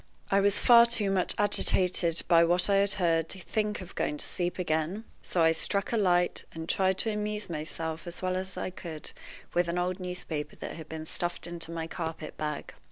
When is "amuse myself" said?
7.13-8.07